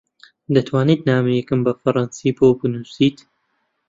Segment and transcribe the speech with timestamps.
[0.53, 3.17] دەتوانیت نامەیەکم بە فەڕەنسی بۆ بنووسیت؟